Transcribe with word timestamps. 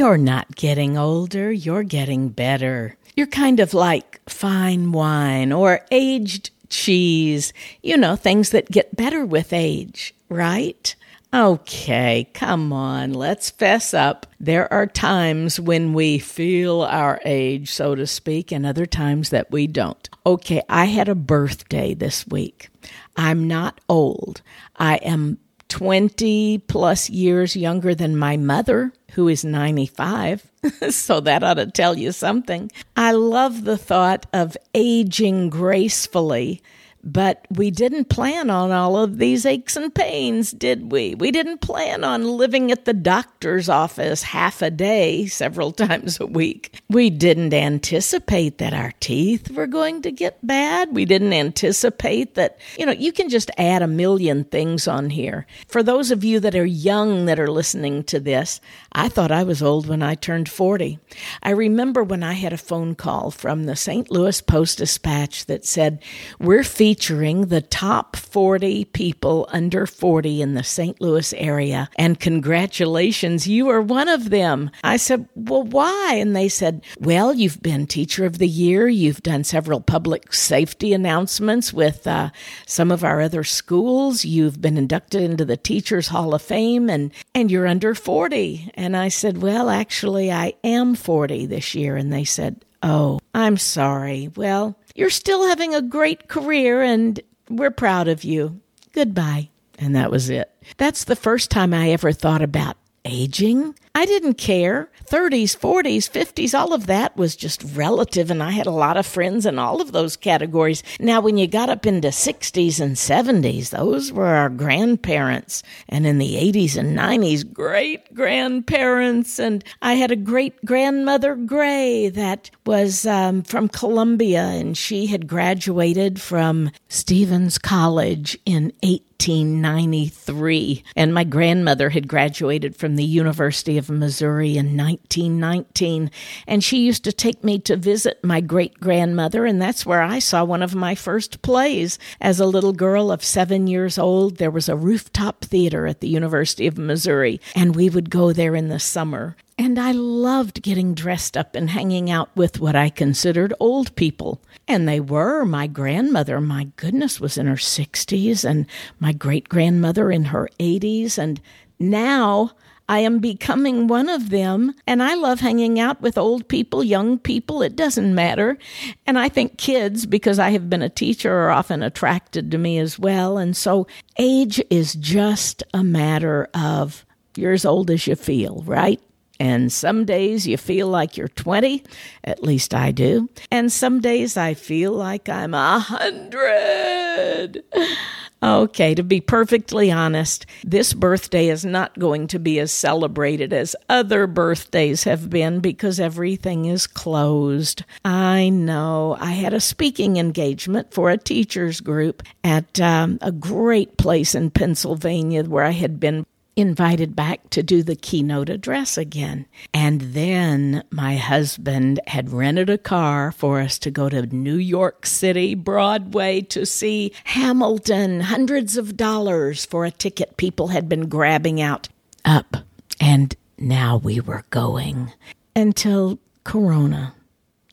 You're 0.00 0.16
not 0.16 0.56
getting 0.56 0.96
older, 0.96 1.52
you're 1.52 1.82
getting 1.82 2.30
better. 2.30 2.96
You're 3.14 3.26
kind 3.26 3.60
of 3.60 3.74
like 3.74 4.18
fine 4.30 4.92
wine 4.92 5.52
or 5.52 5.82
aged 5.90 6.48
cheese, 6.70 7.52
you 7.82 7.98
know, 7.98 8.16
things 8.16 8.48
that 8.48 8.70
get 8.70 8.96
better 8.96 9.26
with 9.26 9.52
age, 9.52 10.14
right? 10.30 10.96
Okay, 11.34 12.30
come 12.32 12.72
on, 12.72 13.12
let's 13.12 13.50
fess 13.50 13.92
up. 13.92 14.24
There 14.40 14.72
are 14.72 14.86
times 14.86 15.60
when 15.60 15.92
we 15.92 16.18
feel 16.18 16.80
our 16.80 17.20
age, 17.26 17.70
so 17.70 17.94
to 17.94 18.06
speak, 18.06 18.50
and 18.52 18.64
other 18.64 18.86
times 18.86 19.28
that 19.28 19.50
we 19.50 19.66
don't. 19.66 20.08
Okay, 20.24 20.62
I 20.70 20.86
had 20.86 21.10
a 21.10 21.14
birthday 21.14 21.92
this 21.92 22.26
week. 22.26 22.70
I'm 23.18 23.46
not 23.46 23.82
old. 23.86 24.40
I 24.76 24.94
am 24.96 25.36
20 25.70 26.58
plus 26.68 27.08
years 27.08 27.56
younger 27.56 27.94
than 27.94 28.16
my 28.16 28.36
mother, 28.36 28.92
who 29.12 29.28
is 29.28 29.44
95. 29.44 30.50
so 30.90 31.20
that 31.20 31.42
ought 31.42 31.54
to 31.54 31.70
tell 31.70 31.96
you 31.96 32.12
something. 32.12 32.70
I 32.96 33.12
love 33.12 33.64
the 33.64 33.78
thought 33.78 34.26
of 34.32 34.56
aging 34.74 35.48
gracefully 35.48 36.62
but 37.02 37.46
we 37.50 37.70
didn't 37.70 38.06
plan 38.06 38.50
on 38.50 38.70
all 38.70 38.96
of 38.96 39.18
these 39.18 39.46
aches 39.46 39.76
and 39.76 39.94
pains, 39.94 40.50
did 40.52 40.92
we? 40.92 41.14
We 41.14 41.30
didn't 41.30 41.60
plan 41.60 42.04
on 42.04 42.36
living 42.36 42.70
at 42.70 42.84
the 42.84 42.92
doctor's 42.92 43.68
office 43.68 44.22
half 44.22 44.60
a 44.60 44.70
day, 44.70 45.26
several 45.26 45.72
times 45.72 46.20
a 46.20 46.26
week. 46.26 46.80
We 46.88 47.10
didn't 47.10 47.54
anticipate 47.54 48.58
that 48.58 48.74
our 48.74 48.92
teeth 49.00 49.50
were 49.50 49.66
going 49.66 50.02
to 50.02 50.12
get 50.12 50.44
bad. 50.46 50.94
We 50.94 51.04
didn't 51.04 51.32
anticipate 51.32 52.34
that, 52.34 52.58
you 52.78 52.84
know, 52.84 52.92
you 52.92 53.12
can 53.12 53.28
just 53.28 53.50
add 53.56 53.82
a 53.82 53.86
million 53.86 54.44
things 54.44 54.86
on 54.86 55.10
here. 55.10 55.46
For 55.68 55.82
those 55.82 56.10
of 56.10 56.24
you 56.24 56.40
that 56.40 56.54
are 56.54 56.66
young 56.66 57.24
that 57.26 57.40
are 57.40 57.50
listening 57.50 58.04
to 58.04 58.20
this, 58.20 58.60
I 58.92 59.08
thought 59.08 59.32
I 59.32 59.42
was 59.42 59.62
old 59.62 59.88
when 59.88 60.02
I 60.02 60.14
turned 60.14 60.48
40. 60.48 60.98
I 61.42 61.50
remember 61.50 62.04
when 62.04 62.22
I 62.22 62.34
had 62.34 62.52
a 62.52 62.58
phone 62.58 62.94
call 62.94 63.30
from 63.30 63.64
the 63.64 63.76
St. 63.76 64.10
Louis 64.10 64.40
Post 64.40 64.78
Dispatch 64.78 65.46
that 65.46 65.64
said, 65.64 66.02
We're 66.38 66.64
feeding 66.64 66.89
featuring 66.90 67.46
the 67.46 67.60
top 67.62 68.16
40 68.16 68.84
people 68.86 69.48
under 69.52 69.86
40 69.86 70.42
in 70.42 70.54
the 70.54 70.64
St. 70.64 71.00
Louis 71.00 71.32
area. 71.34 71.88
And 71.94 72.18
congratulations, 72.18 73.46
you 73.46 73.68
are 73.68 73.80
one 73.80 74.08
of 74.08 74.30
them. 74.30 74.72
I 74.82 74.96
said, 74.96 75.28
Well, 75.36 75.62
why? 75.62 76.14
And 76.14 76.34
they 76.34 76.48
said, 76.48 76.82
Well, 76.98 77.32
you've 77.32 77.62
been 77.62 77.86
Teacher 77.86 78.24
of 78.24 78.38
the 78.38 78.48
Year. 78.48 78.88
You've 78.88 79.22
done 79.22 79.44
several 79.44 79.80
public 79.80 80.32
safety 80.32 80.92
announcements 80.92 81.72
with 81.72 82.08
uh, 82.08 82.30
some 82.66 82.90
of 82.90 83.04
our 83.04 83.20
other 83.20 83.44
schools. 83.44 84.24
You've 84.24 84.60
been 84.60 84.76
inducted 84.76 85.22
into 85.22 85.44
the 85.44 85.56
Teachers 85.56 86.08
Hall 86.08 86.34
of 86.34 86.42
Fame, 86.42 86.90
and, 86.90 87.12
and 87.36 87.52
you're 87.52 87.68
under 87.68 87.94
40. 87.94 88.72
And 88.74 88.96
I 88.96 89.10
said, 89.10 89.40
Well, 89.40 89.70
actually, 89.70 90.32
I 90.32 90.54
am 90.64 90.96
40 90.96 91.46
this 91.46 91.72
year. 91.76 91.94
And 91.94 92.12
they 92.12 92.24
said, 92.24 92.64
Oh, 92.82 93.20
I'm 93.32 93.58
sorry. 93.58 94.30
Well, 94.34 94.76
you're 95.00 95.08
still 95.08 95.48
having 95.48 95.74
a 95.74 95.80
great 95.80 96.28
career 96.28 96.82
and 96.82 97.18
we're 97.48 97.70
proud 97.70 98.06
of 98.06 98.22
you. 98.22 98.60
Goodbye. 98.92 99.48
And 99.78 99.96
that 99.96 100.10
was 100.10 100.28
it. 100.28 100.54
That's 100.76 101.04
the 101.04 101.16
first 101.16 101.50
time 101.50 101.72
I 101.72 101.88
ever 101.92 102.12
thought 102.12 102.42
about 102.42 102.76
aging. 103.06 103.74
I 104.00 104.06
didn't 104.06 104.38
care. 104.38 104.88
30s, 105.10 105.54
40s, 105.54 106.08
50s, 106.08 106.58
all 106.58 106.72
of 106.72 106.86
that 106.86 107.14
was 107.18 107.36
just 107.36 107.62
relative, 107.74 108.30
and 108.30 108.42
I 108.42 108.52
had 108.52 108.66
a 108.66 108.70
lot 108.70 108.96
of 108.96 109.04
friends 109.04 109.44
in 109.44 109.58
all 109.58 109.82
of 109.82 109.92
those 109.92 110.16
categories. 110.16 110.82
Now, 110.98 111.20
when 111.20 111.36
you 111.36 111.46
got 111.46 111.68
up 111.68 111.84
into 111.84 112.08
60s 112.08 112.80
and 112.80 112.96
70s, 112.96 113.68
those 113.70 114.10
were 114.10 114.28
our 114.28 114.48
grandparents, 114.48 115.62
and 115.86 116.06
in 116.06 116.16
the 116.18 116.36
80s 116.36 116.78
and 116.78 116.96
90s, 116.96 117.52
great 117.52 118.14
grandparents. 118.14 119.38
And 119.38 119.62
I 119.82 119.92
had 119.94 120.12
a 120.12 120.16
great 120.16 120.64
grandmother, 120.64 121.34
Gray, 121.34 122.08
that 122.08 122.50
was 122.64 123.04
um, 123.04 123.42
from 123.42 123.68
Columbia, 123.68 124.44
and 124.44 124.78
she 124.78 125.08
had 125.08 125.26
graduated 125.26 126.18
from 126.20 126.70
Stephens 126.88 127.58
College 127.58 128.38
in 128.46 128.72
1893. 128.82 130.84
And 130.94 131.12
my 131.12 131.24
grandmother 131.24 131.90
had 131.90 132.08
graduated 132.08 132.76
from 132.76 132.96
the 132.96 133.04
University 133.04 133.76
of 133.76 133.89
Missouri 133.90 134.56
in 134.56 134.76
1919. 134.76 136.10
And 136.46 136.62
she 136.64 136.78
used 136.78 137.04
to 137.04 137.12
take 137.12 137.44
me 137.44 137.58
to 137.60 137.76
visit 137.76 138.22
my 138.24 138.40
great 138.40 138.80
grandmother, 138.80 139.44
and 139.44 139.60
that's 139.60 139.84
where 139.84 140.02
I 140.02 140.18
saw 140.18 140.44
one 140.44 140.62
of 140.62 140.74
my 140.74 140.94
first 140.94 141.42
plays. 141.42 141.98
As 142.20 142.40
a 142.40 142.46
little 142.46 142.72
girl 142.72 143.10
of 143.10 143.24
seven 143.24 143.66
years 143.66 143.98
old, 143.98 144.36
there 144.36 144.50
was 144.50 144.68
a 144.68 144.76
rooftop 144.76 145.44
theater 145.44 145.86
at 145.86 146.00
the 146.00 146.08
University 146.08 146.66
of 146.66 146.78
Missouri, 146.78 147.40
and 147.54 147.76
we 147.76 147.90
would 147.90 148.10
go 148.10 148.32
there 148.32 148.54
in 148.54 148.68
the 148.68 148.78
summer. 148.78 149.36
And 149.60 149.78
I 149.78 149.92
loved 149.92 150.62
getting 150.62 150.94
dressed 150.94 151.36
up 151.36 151.54
and 151.54 151.68
hanging 151.68 152.10
out 152.10 152.30
with 152.34 152.60
what 152.60 152.74
I 152.74 152.88
considered 152.88 153.52
old 153.60 153.94
people. 153.94 154.40
And 154.66 154.88
they 154.88 155.00
were. 155.00 155.44
My 155.44 155.66
grandmother, 155.66 156.40
my 156.40 156.68
goodness, 156.76 157.20
was 157.20 157.36
in 157.36 157.46
her 157.46 157.56
60s, 157.56 158.42
and 158.42 158.64
my 159.00 159.12
great 159.12 159.50
grandmother 159.50 160.10
in 160.10 160.24
her 160.24 160.48
80s. 160.58 161.18
And 161.18 161.42
now 161.78 162.52
I 162.90 162.98
am 162.98 163.20
becoming 163.20 163.86
one 163.86 164.08
of 164.08 164.30
them, 164.30 164.74
and 164.84 165.00
I 165.00 165.14
love 165.14 165.38
hanging 165.38 165.78
out 165.78 166.00
with 166.02 166.18
old 166.18 166.48
people, 166.48 166.82
young 166.82 167.20
people, 167.20 167.62
it 167.62 167.76
doesn't 167.76 168.16
matter. 168.16 168.58
And 169.06 169.16
I 169.16 169.28
think 169.28 169.58
kids, 169.58 170.06
because 170.06 170.40
I 170.40 170.50
have 170.50 170.68
been 170.68 170.82
a 170.82 170.88
teacher, 170.88 171.32
are 171.32 171.50
often 171.50 171.84
attracted 171.84 172.50
to 172.50 172.58
me 172.58 172.78
as 172.78 172.98
well. 172.98 173.38
And 173.38 173.56
so 173.56 173.86
age 174.18 174.60
is 174.70 174.94
just 174.94 175.62
a 175.72 175.84
matter 175.84 176.48
of 176.52 177.06
you're 177.36 177.52
as 177.52 177.64
old 177.64 177.92
as 177.92 178.08
you 178.08 178.16
feel, 178.16 178.64
right? 178.66 179.00
And 179.38 179.72
some 179.72 180.04
days 180.04 180.48
you 180.48 180.56
feel 180.56 180.88
like 180.88 181.16
you're 181.16 181.28
20, 181.28 181.84
at 182.24 182.42
least 182.42 182.74
I 182.74 182.90
do. 182.90 183.30
And 183.52 183.70
some 183.70 184.00
days 184.00 184.36
I 184.36 184.54
feel 184.54 184.90
like 184.90 185.28
I'm 185.28 185.54
a 185.54 185.78
hundred. 185.78 187.62
Okay, 188.42 188.94
to 188.94 189.02
be 189.02 189.20
perfectly 189.20 189.92
honest, 189.92 190.46
this 190.64 190.94
birthday 190.94 191.48
is 191.48 191.64
not 191.64 191.98
going 191.98 192.26
to 192.28 192.38
be 192.38 192.58
as 192.58 192.72
celebrated 192.72 193.52
as 193.52 193.76
other 193.88 194.26
birthdays 194.26 195.04
have 195.04 195.28
been 195.28 195.60
because 195.60 196.00
everything 196.00 196.64
is 196.64 196.86
closed. 196.86 197.84
I 198.02 198.48
know. 198.48 199.18
I 199.20 199.32
had 199.32 199.52
a 199.52 199.60
speaking 199.60 200.16
engagement 200.16 200.94
for 200.94 201.10
a 201.10 201.18
teachers 201.18 201.82
group 201.82 202.22
at 202.42 202.80
um, 202.80 203.18
a 203.20 203.30
great 203.30 203.98
place 203.98 204.34
in 204.34 204.50
Pennsylvania 204.50 205.44
where 205.44 205.64
I 205.64 205.72
had 205.72 206.00
been 206.00 206.24
invited 206.56 207.16
back 207.16 207.48
to 207.50 207.62
do 207.62 207.82
the 207.82 207.96
keynote 207.96 208.48
address 208.48 208.98
again. 208.98 209.46
And 209.72 210.00
then 210.00 210.84
my 210.90 211.16
husband 211.16 212.00
had 212.06 212.30
rented 212.30 212.68
a 212.68 212.78
car 212.78 213.32
for 213.32 213.60
us 213.60 213.78
to 213.80 213.90
go 213.90 214.08
to 214.08 214.26
New 214.26 214.56
York 214.56 215.06
City, 215.06 215.54
Broadway 215.54 216.42
to 216.42 216.66
see 216.66 217.12
Hamilton. 217.24 218.20
Hundreds 218.20 218.76
of 218.76 218.96
dollars 218.96 219.64
for 219.64 219.84
a 219.84 219.90
ticket 219.90 220.36
people 220.36 220.68
had 220.68 220.88
been 220.88 221.08
grabbing 221.08 221.60
out 221.60 221.88
up. 222.24 222.56
And 223.00 223.34
now 223.58 223.96
we 223.96 224.20
were 224.20 224.44
going 224.50 225.12
until 225.56 226.18
Corona, 226.44 227.14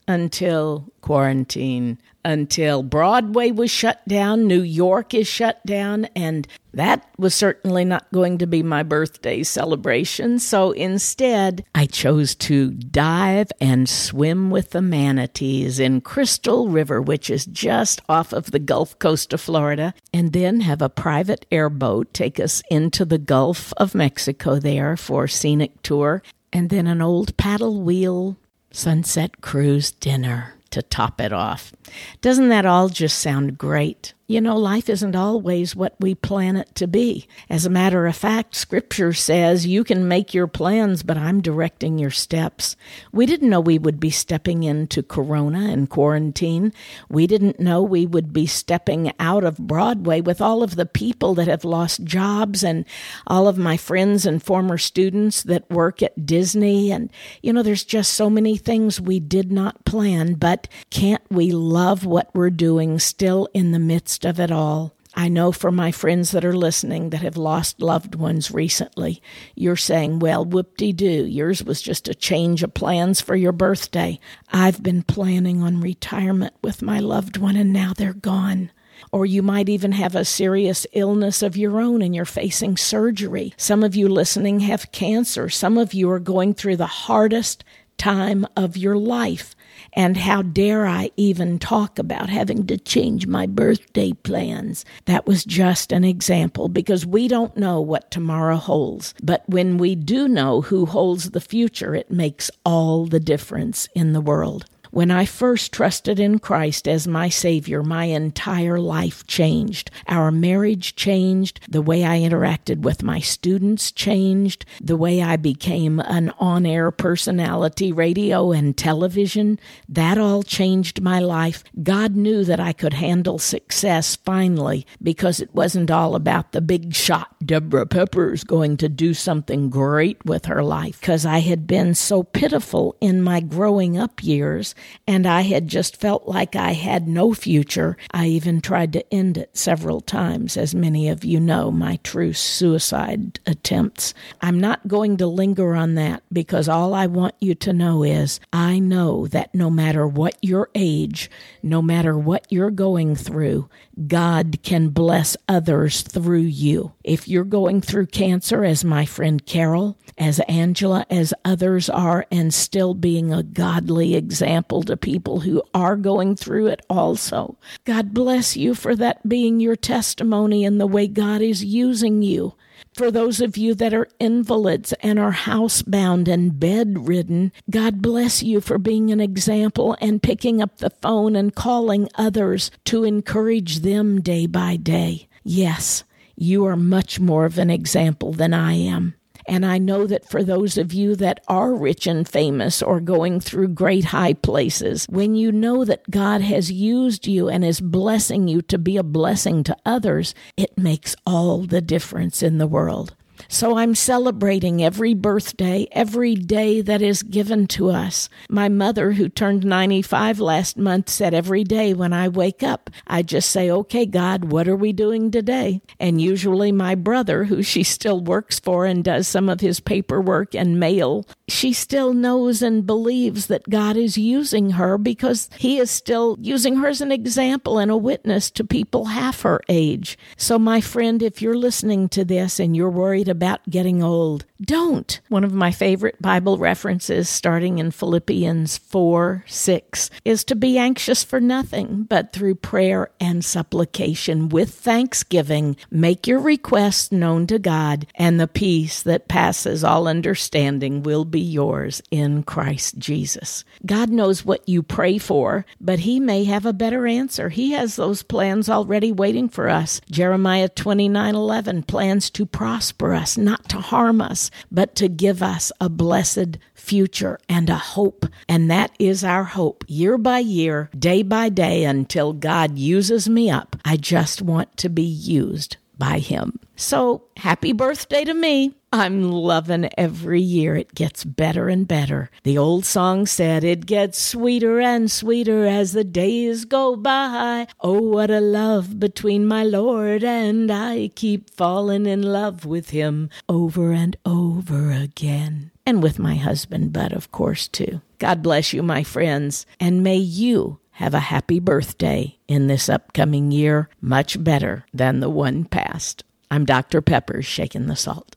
until 0.07 0.91
quarantine, 1.01 1.97
until 2.23 2.83
Broadway 2.83 3.51
was 3.51 3.71
shut 3.71 4.05
down, 4.07 4.47
New 4.47 4.61
York 4.61 5.13
is 5.13 5.27
shut 5.27 5.65
down, 5.65 6.05
and 6.15 6.47
that 6.73 7.07
was 7.17 7.33
certainly 7.33 7.85
not 7.85 8.11
going 8.11 8.37
to 8.37 8.47
be 8.47 8.61
my 8.61 8.83
birthday 8.83 9.43
celebration. 9.43 10.37
So 10.39 10.71
instead, 10.71 11.65
I 11.73 11.85
chose 11.85 12.35
to 12.35 12.71
dive 12.71 13.51
and 13.61 13.87
swim 13.87 14.49
with 14.49 14.71
the 14.71 14.81
manatees 14.81 15.79
in 15.79 16.01
Crystal 16.01 16.67
River, 16.67 17.01
which 17.01 17.29
is 17.29 17.45
just 17.45 18.01
off 18.09 18.33
of 18.33 18.51
the 18.51 18.59
Gulf 18.59 18.99
Coast 18.99 19.31
of 19.33 19.41
Florida, 19.41 19.93
and 20.13 20.33
then 20.33 20.61
have 20.61 20.81
a 20.81 20.89
private 20.89 21.45
airboat 21.51 22.13
take 22.13 22.39
us 22.39 22.61
into 22.69 23.05
the 23.05 23.17
Gulf 23.17 23.73
of 23.77 23.95
Mexico 23.95 24.59
there 24.59 24.97
for 24.97 25.25
a 25.25 25.29
scenic 25.29 25.81
tour, 25.81 26.21
and 26.51 26.69
then 26.69 26.87
an 26.87 27.01
old 27.01 27.37
paddle 27.37 27.81
wheel 27.81 28.37
sunset 28.77 29.41
cruise 29.41 29.89
dinner 29.89 30.53
to 30.69 30.83
top 30.83 31.19
it 31.19 31.33
off. 31.33 31.73
Doesn't 32.21 32.49
that 32.49 32.65
all 32.65 32.89
just 32.89 33.19
sound 33.19 33.57
great? 33.57 34.13
you 34.29 34.41
know, 34.41 34.57
life 34.57 34.89
isn't 34.89 35.15
always 35.15 35.73
what 35.73 35.95
we 36.01 36.13
plan 36.13 36.57
it 36.57 36.75
to 36.75 36.85
be. 36.85 37.25
As 37.49 37.65
a 37.65 37.69
matter 37.69 38.05
of 38.05 38.15
fact, 38.15 38.55
scripture 38.55 39.13
says 39.13 39.65
you 39.65 39.85
can 39.85 40.05
make 40.05 40.33
your 40.33 40.47
plans, 40.47 41.01
but 41.01 41.17
I'm 41.17 41.41
directing 41.41 41.97
your 41.97 42.11
steps. 42.11 42.75
We 43.13 43.25
didn't 43.25 43.49
know 43.49 43.61
we 43.61 43.79
would 43.79 44.01
be 44.01 44.09
stepping 44.09 44.63
into 44.63 45.01
Corona 45.01 45.69
and 45.69 45.89
quarantine. 45.89 46.73
We 47.07 47.25
didn't 47.25 47.61
know 47.61 47.81
we 47.81 48.05
would 48.05 48.33
be 48.33 48.47
stepping 48.47 49.13
out 49.17 49.45
of 49.45 49.57
Broadway 49.57 50.19
with 50.19 50.41
all 50.41 50.61
of 50.61 50.75
the 50.75 50.85
people 50.85 51.33
that 51.35 51.47
have 51.47 51.63
lost 51.63 52.03
jobs 52.03 52.65
and 52.65 52.83
all 53.27 53.47
of 53.47 53.57
my 53.57 53.77
friends 53.77 54.25
and 54.25 54.43
former 54.43 54.77
students 54.77 55.41
that 55.43 55.69
work 55.69 56.03
at 56.03 56.25
Disney. 56.25 56.91
And, 56.91 57.09
you 57.41 57.53
know, 57.53 57.63
there's 57.63 57.85
just 57.85 58.13
so 58.13 58.29
many 58.29 58.57
things 58.57 58.99
we 58.99 59.21
did 59.21 59.53
not 59.53 59.85
plan, 59.85 60.33
but 60.33 60.67
can't 60.89 61.23
we 61.31 61.51
love 61.51 61.76
what 62.05 62.33
we're 62.33 62.49
doing 62.49 62.99
still 62.99 63.47
in 63.53 63.71
the 63.71 63.79
midst 63.79 64.25
of 64.25 64.39
it 64.39 64.51
all? 64.51 64.93
I 65.13 65.29
know 65.29 65.51
for 65.51 65.71
my 65.71 65.91
friends 65.91 66.31
that 66.31 66.45
are 66.45 66.55
listening 66.55 67.09
that 67.09 67.21
have 67.21 67.37
lost 67.37 67.81
loved 67.81 68.13
ones 68.13 68.51
recently, 68.51 69.21
you're 69.55 69.75
saying, 69.75 70.19
well, 70.19 70.45
whoop 70.45 70.77
de 70.77 70.91
doo, 70.91 71.25
yours 71.25 71.63
was 71.63 71.81
just 71.81 72.07
a 72.07 72.13
change 72.13 72.61
of 72.61 72.75
plans 72.75 73.19
for 73.19 73.35
your 73.35 73.51
birthday. 73.51 74.19
I've 74.51 74.83
been 74.83 75.01
planning 75.01 75.63
on 75.63 75.81
retirement 75.81 76.53
with 76.61 76.83
my 76.83 76.99
loved 76.99 77.37
one 77.37 77.55
and 77.55 77.73
now 77.73 77.93
they're 77.95 78.13
gone. 78.13 78.71
Or 79.11 79.25
you 79.25 79.41
might 79.41 79.69
even 79.69 79.93
have 79.93 80.15
a 80.15 80.25
serious 80.25 80.85
illness 80.93 81.41
of 81.41 81.57
your 81.57 81.79
own 81.79 82.01
and 82.01 82.15
you're 82.15 82.25
facing 82.25 82.77
surgery. 82.77 83.53
Some 83.57 83.83
of 83.83 83.95
you 83.95 84.07
listening 84.07 84.59
have 84.61 84.91
cancer. 84.91 85.49
Some 85.49 85.77
of 85.77 85.93
you 85.95 86.09
are 86.11 86.19
going 86.19 86.53
through 86.53 86.77
the 86.77 86.85
hardest 86.85 87.63
time 87.97 88.45
of 88.55 88.77
your 88.77 88.97
life. 88.97 89.55
And 89.97 90.15
how 90.15 90.43
dare 90.43 90.85
I 90.85 91.09
even 91.17 91.57
talk 91.57 91.97
about 91.97 92.29
having 92.29 92.67
to 92.67 92.77
change 92.77 93.25
my 93.25 93.47
birthday 93.47 94.13
plans? 94.13 94.85
That 95.05 95.25
was 95.25 95.43
just 95.43 95.91
an 95.91 96.03
example 96.03 96.69
because 96.69 97.03
we 97.03 97.27
don't 97.27 97.57
know 97.57 97.81
what 97.81 98.11
tomorrow 98.11 98.57
holds. 98.57 99.15
But 99.23 99.41
when 99.49 99.79
we 99.79 99.95
do 99.95 100.27
know 100.27 100.61
who 100.61 100.85
holds 100.85 101.31
the 101.31 101.41
future, 101.41 101.95
it 101.95 102.11
makes 102.11 102.51
all 102.63 103.07
the 103.07 103.19
difference 103.19 103.89
in 103.95 104.13
the 104.13 104.21
world. 104.21 104.65
When 104.97 105.11
I 105.11 105.25
first 105.25 105.73
trusted 105.73 106.19
in 106.19 106.39
Christ 106.39 106.87
as 106.87 107.07
my 107.07 107.29
Savior, 107.29 107.83
my 107.83 108.05
entire 108.05 108.79
life 108.79 109.27
changed. 109.27 109.91
Our 110.07 110.31
marriage 110.31 110.95
changed. 110.95 111.59
The 111.69 111.83
way 111.83 112.03
I 112.03 112.17
interacted 112.17 112.79
with 112.79 113.03
my 113.03 113.19
students 113.19 113.91
changed. 113.91 114.65
The 114.81 114.97
way 114.97 115.21
I 115.21 115.35
became 115.35 115.99
an 115.99 116.33
on 116.39 116.65
air 116.65 116.89
personality, 116.89 117.91
radio 117.91 118.51
and 118.51 118.75
television, 118.75 119.59
that 119.87 120.17
all 120.17 120.41
changed 120.41 120.99
my 120.99 121.19
life. 121.19 121.63
God 121.83 122.15
knew 122.15 122.43
that 122.45 122.59
I 122.59 122.73
could 122.73 122.95
handle 122.95 123.37
success 123.37 124.15
finally 124.15 124.87
because 124.99 125.39
it 125.39 125.53
wasn't 125.53 125.91
all 125.91 126.15
about 126.15 126.53
the 126.53 126.61
big 126.61 126.95
shot. 126.95 127.35
Deborah 127.45 127.85
Pepper's 127.85 128.43
going 128.43 128.77
to 128.77 128.89
do 128.89 129.13
something 129.13 129.69
great 129.69 130.25
with 130.25 130.45
her 130.45 130.63
life 130.63 130.99
because 130.99 131.23
I 131.23 131.37
had 131.37 131.67
been 131.67 131.93
so 131.93 132.23
pitiful 132.23 132.97
in 132.99 133.21
my 133.21 133.41
growing 133.41 133.95
up 133.95 134.23
years 134.23 134.73
and 135.07 135.25
I 135.25 135.41
had 135.41 135.67
just 135.67 135.97
felt 135.97 136.27
like 136.27 136.55
I 136.55 136.73
had 136.73 137.07
no 137.07 137.33
future. 137.33 137.97
I 138.11 138.27
even 138.27 138.61
tried 138.61 138.93
to 138.93 139.13
end 139.13 139.37
it 139.37 139.55
several 139.55 140.01
times, 140.01 140.57
as 140.57 140.75
many 140.75 141.09
of 141.09 141.23
you 141.23 141.39
know, 141.39 141.71
my 141.71 141.97
true 142.03 142.33
suicide 142.33 143.39
attempts. 143.45 144.13
I'm 144.41 144.59
not 144.59 144.87
going 144.87 145.17
to 145.17 145.27
linger 145.27 145.75
on 145.75 145.95
that 145.95 146.23
because 146.31 146.67
all 146.67 146.93
I 146.93 147.07
want 147.07 147.35
you 147.39 147.55
to 147.55 147.73
know 147.73 148.03
is 148.03 148.39
I 148.51 148.79
know 148.79 149.27
that 149.27 149.53
no 149.55 149.69
matter 149.69 150.07
what 150.07 150.37
your 150.41 150.69
age, 150.75 151.29
no 151.63 151.81
matter 151.81 152.17
what 152.17 152.45
you're 152.49 152.71
going 152.71 153.15
through, 153.15 153.69
God 154.07 154.59
can 154.61 154.89
bless 154.89 155.35
others 155.47 156.01
through 156.01 156.41
you. 156.41 156.93
If 157.03 157.27
you're 157.27 157.43
going 157.43 157.81
through 157.81 158.07
cancer, 158.07 158.63
as 158.63 158.85
my 158.85 159.05
friend 159.05 159.43
Carol, 159.45 159.97
as 160.17 160.39
Angela, 160.41 161.05
as 161.09 161.33
others 161.43 161.89
are, 161.89 162.25
and 162.31 162.53
still 162.53 162.93
being 162.93 163.33
a 163.33 163.43
godly 163.43 164.15
example 164.15 164.66
to 164.67 164.97
people 164.97 165.41
who 165.41 165.63
are 165.73 165.95
going 165.95 166.35
through 166.35 166.67
it 166.67 166.85
also, 166.89 167.57
God 167.85 168.13
bless 168.13 168.55
you 168.55 168.75
for 168.75 168.95
that 168.95 169.27
being 169.27 169.59
your 169.59 169.75
testimony 169.75 170.63
and 170.65 170.79
the 170.79 170.87
way 170.87 171.07
God 171.07 171.41
is 171.41 171.63
using 171.63 172.21
you. 172.21 172.53
For 172.93 173.11
those 173.11 173.41
of 173.41 173.57
you 173.57 173.75
that 173.75 173.93
are 173.93 174.07
invalids 174.19 174.93
and 175.01 175.19
are 175.19 175.31
housebound 175.31 176.27
and 176.27 176.59
bedridden, 176.59 177.51
God 177.69 178.01
bless 178.01 178.41
you 178.41 178.61
for 178.61 178.77
being 178.77 179.11
an 179.11 179.19
example 179.19 179.95
and 180.01 180.23
picking 180.23 180.61
up 180.61 180.77
the 180.77 180.89
phone 180.89 181.35
and 181.35 181.53
calling 181.53 182.09
others 182.15 182.71
to 182.85 183.03
encourage 183.03 183.79
them 183.79 184.21
day 184.21 184.47
by 184.47 184.77
day. 184.77 185.27
Yes, 185.43 186.03
you 186.35 186.65
are 186.65 186.75
much 186.75 187.19
more 187.19 187.45
of 187.45 187.57
an 187.57 187.69
example 187.69 188.31
than 188.31 188.53
I 188.53 188.73
am. 188.73 189.16
And 189.47 189.65
I 189.65 189.77
know 189.77 190.05
that 190.07 190.29
for 190.29 190.43
those 190.43 190.77
of 190.77 190.93
you 190.93 191.15
that 191.15 191.41
are 191.47 191.73
rich 191.73 192.05
and 192.05 192.27
famous 192.27 192.81
or 192.81 192.99
going 192.99 193.39
through 193.39 193.69
great 193.69 194.05
high 194.05 194.33
places, 194.33 195.05
when 195.09 195.35
you 195.35 195.51
know 195.51 195.85
that 195.85 196.09
God 196.11 196.41
has 196.41 196.71
used 196.71 197.27
you 197.27 197.47
and 197.47 197.63
is 197.63 197.79
blessing 197.79 198.47
you 198.47 198.61
to 198.63 198.77
be 198.77 198.97
a 198.97 199.03
blessing 199.03 199.63
to 199.63 199.77
others, 199.85 200.35
it 200.57 200.77
makes 200.77 201.15
all 201.25 201.61
the 201.61 201.81
difference 201.81 202.43
in 202.43 202.57
the 202.57 202.67
world. 202.67 203.15
So 203.47 203.77
I'm 203.77 203.95
celebrating 203.95 204.83
every 204.83 205.13
birthday, 205.13 205.87
every 205.91 206.35
day 206.35 206.81
that 206.81 207.01
is 207.01 207.23
given 207.23 207.67
to 207.67 207.89
us. 207.89 208.29
My 208.49 208.69
mother, 208.69 209.13
who 209.13 209.29
turned 209.29 209.65
95 209.65 210.39
last 210.39 210.77
month, 210.77 211.09
said 211.09 211.33
every 211.33 211.63
day 211.63 211.93
when 211.93 212.13
I 212.13 212.27
wake 212.27 212.63
up, 212.63 212.89
I 213.05 213.21
just 213.21 213.49
say, 213.49 213.69
okay, 213.69 214.05
God, 214.05 214.51
what 214.51 214.67
are 214.67 214.75
we 214.75 214.93
doing 214.93 215.31
today? 215.31 215.81
And 215.99 216.21
usually 216.21 216.71
my 216.71 216.95
brother, 216.95 217.45
who 217.45 217.63
she 217.63 217.83
still 217.83 218.19
works 218.21 218.59
for 218.59 218.85
and 218.85 219.03
does 219.03 219.27
some 219.27 219.49
of 219.49 219.61
his 219.61 219.79
paperwork 219.79 220.55
and 220.55 220.79
mail, 220.79 221.25
she 221.47 221.73
still 221.73 222.13
knows 222.13 222.61
and 222.61 222.85
believes 222.85 223.47
that 223.47 223.69
God 223.69 223.97
is 223.97 224.17
using 224.17 224.71
her 224.71 224.97
because 224.97 225.49
he 225.57 225.79
is 225.79 225.89
still 225.89 226.37
using 226.39 226.77
her 226.77 226.87
as 226.87 227.01
an 227.01 227.11
example 227.11 227.79
and 227.79 227.91
a 227.91 227.97
witness 227.97 228.51
to 228.51 228.63
people 228.63 229.05
half 229.05 229.41
her 229.41 229.61
age. 229.69 230.17
So, 230.35 230.59
my 230.59 230.81
friend, 230.81 231.21
if 231.23 231.41
you're 231.41 231.57
listening 231.57 232.09
to 232.09 232.25
this 232.25 232.59
and 232.59 232.75
you're 232.75 232.89
worried 232.89 233.26
about 233.27 233.67
getting 233.69 234.03
old, 234.03 234.45
don't. 234.61 235.19
One 235.29 235.43
of 235.43 235.53
my 235.53 235.71
favorite 235.71 236.21
Bible 236.21 236.57
references, 236.57 237.29
starting 237.29 237.77
in 237.77 237.91
Philippians 237.91 238.77
4 238.77 239.43
6, 239.47 240.09
is 240.25 240.43
to 240.45 240.55
be 240.55 240.77
anxious 240.77 241.23
for 241.23 241.39
nothing, 241.39 242.03
but 242.03 242.33
through 242.33 242.55
prayer 242.55 243.09
and 243.19 243.43
supplication 243.45 244.49
with 244.49 244.73
thanksgiving, 244.73 245.77
make 245.91 246.27
your 246.27 246.39
requests 246.39 247.11
known 247.11 247.47
to 247.47 247.59
God, 247.59 248.07
and 248.15 248.39
the 248.39 248.47
peace 248.47 249.01
that 249.03 249.27
passes 249.27 249.83
all 249.83 250.07
understanding 250.07 251.03
will 251.03 251.25
be 251.25 251.41
yours 251.41 252.01
in 252.11 252.43
Christ 252.43 252.97
Jesus. 252.97 253.63
God 253.85 254.09
knows 254.09 254.43
what 254.43 254.67
you 254.67 254.81
pray 254.81 255.17
for, 255.17 255.65
but 255.79 255.99
He 255.99 256.19
may 256.19 256.45
have 256.45 256.65
a 256.65 256.73
better 256.73 257.05
answer. 257.05 257.49
He 257.49 257.71
has 257.71 257.95
those 257.95 258.23
plans 258.23 258.69
already 258.69 259.11
waiting 259.11 259.49
for 259.49 259.69
us. 259.69 260.01
Jeremiah 260.09 260.69
29 260.69 261.35
11 261.35 261.83
plans 261.83 262.29
to 262.31 262.45
prosper 262.45 263.13
us, 263.13 263.37
not 263.37 263.69
to 263.69 263.77
harm 263.77 264.21
us, 264.21 264.46
but 264.71 264.95
to 264.95 265.07
give 265.07 265.43
us 265.43 265.71
a 265.81 265.89
blessed 265.89 266.57
future 266.73 267.39
and 267.49 267.69
a 267.69 267.75
hope. 267.75 268.25
And 268.47 268.69
that 268.71 268.95
is 268.99 269.23
our 269.23 269.43
hope 269.43 269.83
year 269.87 270.17
by 270.17 270.39
year, 270.39 270.89
day 270.97 271.23
by 271.23 271.49
day, 271.49 271.83
until 271.83 272.33
God 272.33 272.77
uses 272.77 273.27
me 273.27 273.49
up. 273.49 273.75
I 273.83 273.97
just 273.97 274.41
want 274.41 274.75
to 274.77 274.89
be 274.89 275.03
used 275.03 275.77
by 275.97 276.19
Him. 276.19 276.59
So 276.75 277.23
happy 277.37 277.73
birthday 277.73 278.23
to 278.23 278.33
me. 278.33 278.76
I'm 278.91 279.31
loving 279.31 279.89
every 279.97 280.39
year. 280.39 280.77
It 280.77 280.95
gets 280.95 281.25
better 281.25 281.67
and 281.67 281.85
better. 281.85 282.29
The 282.43 282.57
old 282.57 282.85
song 282.85 283.25
said 283.25 283.65
it 283.65 283.85
gets 283.85 284.17
sweeter 284.21 284.79
and 284.79 285.11
sweeter 285.11 285.65
as 285.65 285.91
the 285.91 286.05
days 286.05 286.63
go 286.63 286.95
by. 286.95 287.67
Oh, 287.81 288.01
what 288.01 288.29
a 288.29 288.39
love 288.39 288.97
between 288.97 289.45
my 289.45 289.63
Lord 289.63 290.23
and 290.23 290.71
I. 290.71 291.11
Keep 291.15 291.49
falling 291.49 292.05
in 292.05 292.21
love 292.21 292.65
with 292.65 292.91
him 292.91 293.29
over 293.49 293.91
and 293.91 294.15
over 294.25 294.91
again. 294.91 295.71
And 295.85 296.01
with 296.01 296.17
my 296.17 296.35
husband, 296.35 296.93
but 296.93 297.11
of 297.11 297.31
course, 297.31 297.67
too. 297.67 298.01
God 298.19 298.41
bless 298.41 298.71
you, 298.71 298.83
my 298.83 299.03
friends, 299.03 299.65
and 299.81 300.01
may 300.01 300.17
you 300.17 300.79
have 300.91 301.13
a 301.13 301.19
happy 301.19 301.59
birthday 301.59 302.37
in 302.47 302.67
this 302.67 302.87
upcoming 302.87 303.51
year, 303.51 303.89
much 303.99 304.41
better 304.41 304.85
than 304.93 305.19
the 305.19 305.29
one 305.29 305.65
past. 305.65 306.23
I'm 306.49 306.63
Dr. 306.63 307.01
Peppers, 307.01 307.45
shaking 307.45 307.87
the 307.87 307.95
salt. 307.97 308.36